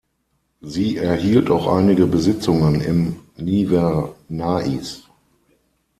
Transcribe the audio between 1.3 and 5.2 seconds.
auch einige Besitzungen im Nivernais.